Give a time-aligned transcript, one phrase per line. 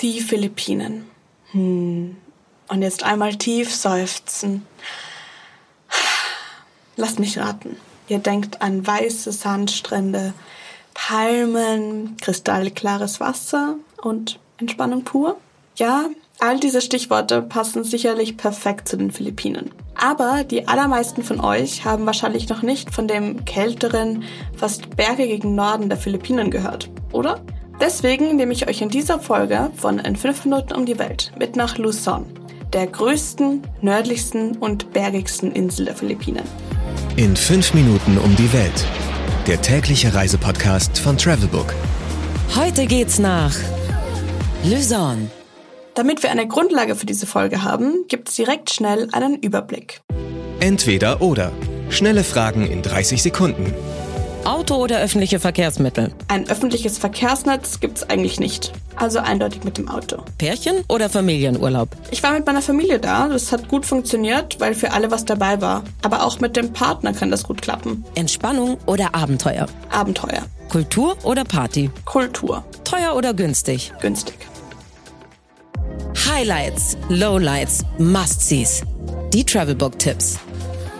[0.00, 1.10] Die Philippinen.
[1.52, 2.16] Hm.
[2.68, 4.66] Und jetzt einmal tief seufzen.
[6.96, 7.76] Lasst mich raten.
[8.08, 10.34] Ihr denkt an weiße Sandstrände,
[10.94, 15.36] Palmen, kristallklares Wasser und Entspannung pur?
[15.76, 16.06] Ja,
[16.40, 19.70] all diese Stichworte passen sicherlich perfekt zu den Philippinen.
[19.94, 24.24] Aber die allermeisten von euch haben wahrscheinlich noch nicht von dem kälteren,
[24.56, 27.40] fast bergigen Norden der Philippinen gehört, oder?
[27.80, 31.54] Deswegen nehme ich euch in dieser Folge von In 5 Minuten um die Welt mit
[31.54, 32.26] nach Luzon,
[32.72, 36.42] der größten, nördlichsten und bergigsten Insel der Philippinen.
[37.16, 38.84] In 5 Minuten um die Welt.
[39.46, 41.72] Der tägliche Reisepodcast von Travelbook.
[42.56, 43.54] Heute geht's nach
[44.64, 45.30] Luzon.
[45.94, 50.00] Damit wir eine Grundlage für diese Folge haben, gibt es direkt schnell einen Überblick.
[50.58, 51.52] Entweder oder.
[51.90, 53.72] Schnelle Fragen in 30 Sekunden.
[54.44, 56.12] Auto oder öffentliche Verkehrsmittel?
[56.28, 58.72] Ein öffentliches Verkehrsnetz gibt es eigentlich nicht.
[58.96, 60.22] Also eindeutig mit dem Auto.
[60.38, 61.88] Pärchen oder Familienurlaub?
[62.10, 63.28] Ich war mit meiner Familie da.
[63.28, 65.84] Das hat gut funktioniert, weil für alle was dabei war.
[66.02, 68.04] Aber auch mit dem Partner kann das gut klappen.
[68.14, 69.66] Entspannung oder Abenteuer?
[69.90, 70.42] Abenteuer.
[70.68, 71.90] Kultur oder Party?
[72.04, 72.64] Kultur.
[72.84, 73.92] Teuer oder günstig?
[74.00, 74.36] Günstig.
[76.28, 78.82] Highlights, Lowlights, Must-Sees.
[79.32, 80.38] Die Travelbook-Tipps.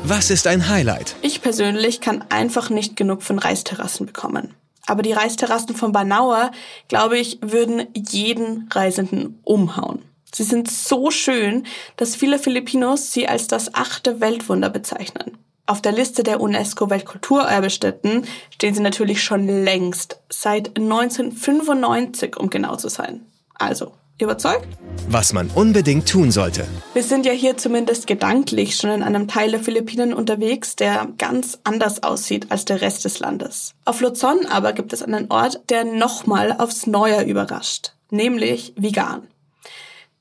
[0.05, 1.17] Was ist ein Highlight?
[1.23, 4.55] Ich persönlich kann einfach nicht genug von Reisterrassen bekommen.
[4.87, 6.51] Aber die Reisterrassen von Banauer,
[6.89, 10.03] glaube ich, würden jeden Reisenden umhauen.
[10.33, 15.37] Sie sind so schön, dass viele Filipinos sie als das achte Weltwunder bezeichnen.
[15.67, 18.25] Auf der Liste der UNESCO-Weltkulturerbestätten
[18.55, 23.27] stehen sie natürlich schon längst, seit 1995, um genau zu sein.
[23.55, 24.67] Also, Überzeugt?
[25.09, 26.67] Was man unbedingt tun sollte.
[26.93, 31.59] Wir sind ja hier zumindest gedanklich schon in einem Teil der Philippinen unterwegs, der ganz
[31.63, 33.75] anders aussieht als der Rest des Landes.
[33.85, 39.29] Auf Luzon aber gibt es einen Ort, der nochmal aufs Neue überrascht, nämlich Vigan.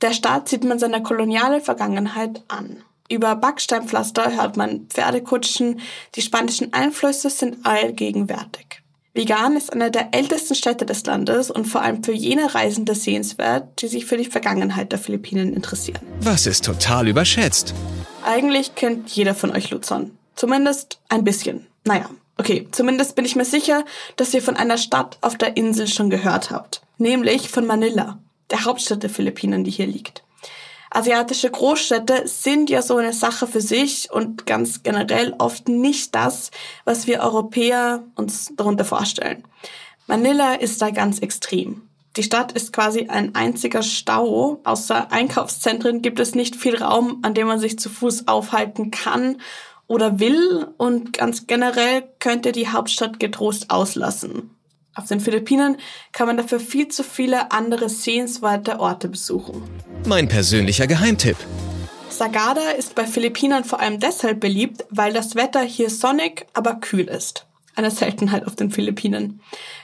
[0.02, 2.84] Der Staat sieht man seiner kolonialen Vergangenheit an.
[3.10, 5.80] Über Backsteinpflaster hört man Pferdekutschen,
[6.16, 8.67] die spanischen Einflüsse sind allgegenwärtig.
[9.18, 13.82] Vigan ist eine der ältesten Städte des Landes und vor allem für jene Reisende sehenswert,
[13.82, 16.02] die sich für die Vergangenheit der Philippinen interessieren.
[16.22, 17.74] Was ist total überschätzt?
[18.24, 20.12] Eigentlich kennt jeder von euch Luzon.
[20.36, 21.66] Zumindest ein bisschen.
[21.84, 22.08] Naja,
[22.38, 23.86] okay, zumindest bin ich mir sicher,
[24.18, 26.84] dass ihr von einer Stadt auf der Insel schon gehört habt.
[27.00, 28.20] Nämlich von Manila,
[28.52, 30.22] der Hauptstadt der Philippinen, die hier liegt
[30.92, 36.52] asiatische Großstädte sind ja so eine Sache für sich und ganz generell oft nicht das,
[36.86, 39.44] was wir Europäer uns darunter vorstellen.
[40.08, 41.88] Manila ist da ganz extrem.
[42.18, 44.60] Die Stadt ist quasi ein einziger Stau.
[44.64, 49.40] Außer Einkaufszentren gibt es nicht viel Raum, an dem man sich zu Fuß aufhalten kann
[49.86, 50.68] oder will.
[50.78, 54.57] Und ganz generell könnte die Hauptstadt getrost auslassen.
[54.98, 55.78] Auf den Philippinen
[56.12, 59.62] kann man dafür viel zu viele andere sehenswerte Orte besuchen.
[60.08, 61.38] Mein persönlicher Geheimtipp.
[62.10, 67.08] Sagada ist bei Philippinern vor allem deshalb beliebt, weil das Wetter hier sonnig, aber kühl
[67.08, 67.46] ist.
[67.76, 69.40] Eine Seltenheit auf den Philippinen.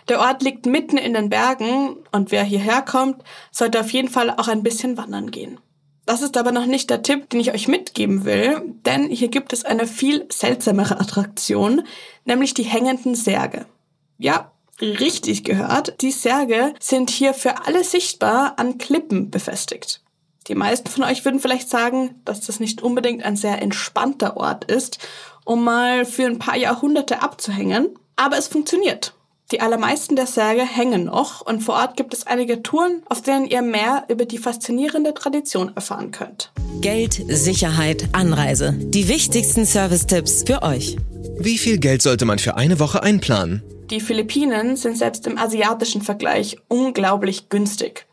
[0.10, 4.32] Der Ort liegt mitten in den Bergen und wer hierher kommt, sollte auf jeden Fall
[4.32, 5.60] auch ein bisschen wandern gehen.
[6.08, 9.54] Das ist aber noch nicht der Tipp, den ich euch mitgeben will, denn hier gibt
[9.54, 11.84] es eine viel seltsamere Attraktion,
[12.26, 13.68] nämlich die hängenden Särge.
[14.18, 20.02] Ja, richtig gehört, die Särge sind hier für alle sichtbar an Klippen befestigt.
[20.48, 24.66] Die meisten von euch würden vielleicht sagen, dass das nicht unbedingt ein sehr entspannter Ort
[24.66, 25.00] ist,
[25.46, 29.14] um mal für ein paar Jahrhunderte abzuhängen, aber es funktioniert.
[29.52, 33.46] Die allermeisten der Särge hängen noch und vor Ort gibt es einige Touren, auf denen
[33.46, 36.52] ihr mehr über die faszinierende Tradition erfahren könnt.
[36.82, 38.74] Geld, Sicherheit, Anreise.
[38.74, 40.98] Die wichtigsten Service-Tipps für euch.
[41.38, 43.64] Wie viel Geld sollte man für eine Woche einplanen?
[43.90, 48.06] Die Philippinen sind selbst im asiatischen Vergleich unglaublich günstig.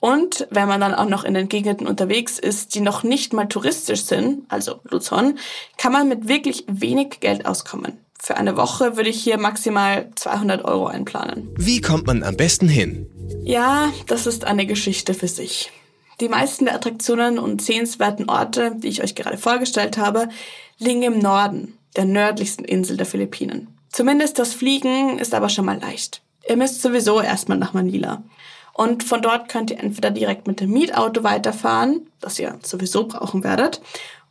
[0.00, 3.46] Und wenn man dann auch noch in den Gegenden unterwegs ist, die noch nicht mal
[3.46, 5.38] touristisch sind, also Luzon,
[5.76, 7.98] kann man mit wirklich wenig Geld auskommen.
[8.18, 11.50] Für eine Woche würde ich hier maximal 200 Euro einplanen.
[11.56, 13.06] Wie kommt man am besten hin?
[13.44, 15.70] Ja, das ist eine Geschichte für sich.
[16.20, 20.28] Die meisten der Attraktionen und sehenswerten Orte, die ich euch gerade vorgestellt habe,
[20.78, 23.68] liegen im Norden, der nördlichsten Insel der Philippinen.
[23.90, 26.22] Zumindest das Fliegen ist aber schon mal leicht.
[26.48, 28.22] Ihr müsst sowieso erstmal nach Manila.
[28.74, 33.44] Und von dort könnt ihr entweder direkt mit dem Mietauto weiterfahren, das ihr sowieso brauchen
[33.44, 33.82] werdet,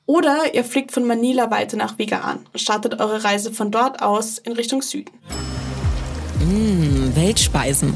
[0.07, 4.39] oder ihr fliegt von Manila weiter nach Vigaan und startet eure Reise von dort aus
[4.39, 5.11] in Richtung Süden.
[6.39, 7.93] Mmh, Weltspeisen.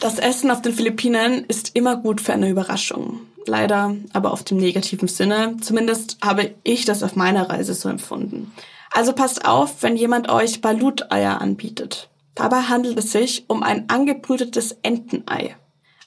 [0.00, 3.20] Das Essen auf den Philippinen ist immer gut für eine Überraschung.
[3.46, 5.56] Leider aber auf dem negativen Sinne.
[5.60, 8.52] Zumindest habe ich das auf meiner Reise so empfunden.
[8.92, 12.08] Also passt auf, wenn jemand euch Balut-Eier anbietet.
[12.34, 15.56] Dabei handelt es sich um ein angebrütetes Entenei.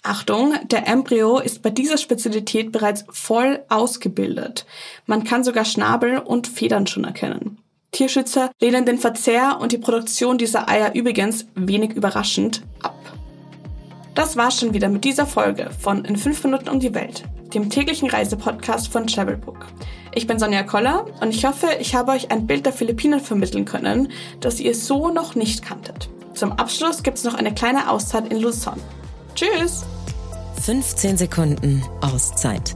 [0.04, 4.66] Achtung, der Embryo ist bei dieser Spezialität bereits voll ausgebildet.
[5.08, 7.58] Man kann sogar Schnabel und Federn schon erkennen.
[7.92, 12.96] Tierschützer lehnen den Verzehr und die Produktion dieser Eier übrigens wenig überraschend ab.
[14.16, 17.70] Das war's schon wieder mit dieser Folge von In 5 Minuten um die Welt, dem
[17.70, 19.68] täglichen Reisepodcast von Travelbook.
[20.14, 23.66] Ich bin Sonja Koller und ich hoffe, ich habe euch ein Bild der Philippinen vermitteln
[23.66, 24.08] können,
[24.40, 26.10] das ihr so noch nicht kanntet.
[26.34, 28.80] Zum Abschluss gibt's noch eine kleine Auszeit in Luzon.
[29.36, 29.84] Tschüss!
[30.62, 32.74] 15 Sekunden Auszeit